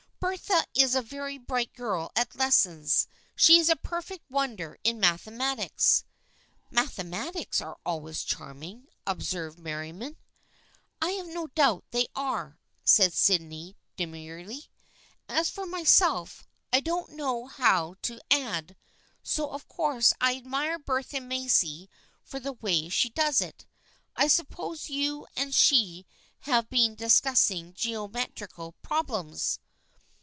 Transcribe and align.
"Bertha 0.31 0.65
is 0.75 0.93
a 0.93 1.01
very 1.01 1.39
bright 1.39 1.73
girl 1.73 2.11
at 2.15 2.35
lessons. 2.35 3.07
She 3.35 3.57
is 3.57 3.69
a 3.69 3.75
perfect 3.75 4.23
wonder 4.29 4.77
in 4.83 5.01
mathe 5.01 5.25
matics."" 5.35 6.03
Mathematicians 6.71 7.59
are 7.59 7.79
always 7.83 8.23
charming," 8.23 8.87
ob 9.07 9.23
served 9.23 9.57
Merriam. 9.57 10.15
"I 11.01 11.09
have 11.13 11.25
no 11.25 11.47
doubt 11.47 11.85
they 11.89 12.05
are," 12.15 12.59
said 12.83 13.13
Sydney 13.13 13.75
de 13.97 14.05
murely. 14.05 14.67
"As 15.27 15.49
for 15.49 15.65
myself, 15.65 16.45
I 16.71 16.81
don't 16.81 17.13
know 17.13 17.47
how 17.47 17.95
to 18.03 18.21
add, 18.29 18.75
so 19.23 19.49
of 19.49 19.67
course 19.67 20.13
I 20.21 20.35
admire 20.37 20.77
Bertha 20.77 21.19
Macy 21.19 21.89
for 22.23 22.39
the 22.39 22.53
way 22.53 22.89
she 22.89 23.09
does 23.09 23.41
it. 23.41 23.65
I 24.15 24.27
suppose 24.27 24.87
you 24.87 25.25
and 25.35 25.51
she 25.53 26.05
have 26.41 26.69
been 26.69 26.93
discussing 26.93 27.73
geometrical 27.73 28.73
problems." 28.83 29.57